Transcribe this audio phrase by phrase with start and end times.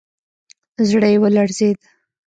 [0.89, 1.77] زړه يې ولړزېد.